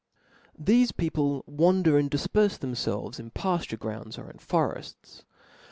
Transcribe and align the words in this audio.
Thefe 0.59 0.97
people 0.97 1.43
v/ander 1.47 1.95
and 1.95 2.09
difpcrfe 2.09 2.57
themfelves 2.57 3.19
in 3.19 3.29
pafture 3.29 3.77
grounds 3.77 4.17
or 4.17 4.31
in 4.31 4.39
forefts. 4.39 5.25